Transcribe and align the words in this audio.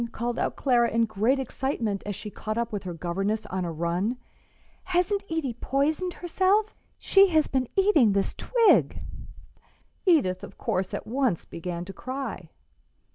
called 0.11 0.39
out 0.39 0.55
Clara, 0.55 0.89
in 0.89 1.05
great 1.05 1.37
excitement, 1.37 2.01
as 2.07 2.15
she 2.15 2.31
caught 2.31 2.57
up 2.57 2.71
with 2.71 2.85
her 2.85 2.93
governess 2.95 3.45
on 3.45 3.63
a 3.63 3.71
run; 3.71 4.17
"hasn't 4.85 5.23
Edie 5.29 5.53
poisoned 5.53 6.13
herself? 6.13 6.75
She 6.97 7.27
has 7.27 7.45
been 7.47 7.69
eating 7.75 8.13
this 8.13 8.33
twig." 8.33 8.99
Edith, 10.07 10.43
of 10.43 10.57
course, 10.57 10.95
at 10.95 11.05
once 11.05 11.45
began 11.45 11.85
to 11.85 11.93
cry. 11.93 12.49